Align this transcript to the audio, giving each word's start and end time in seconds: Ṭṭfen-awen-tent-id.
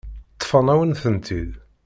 Ṭṭfen-awen-tent-id. 0.35 1.51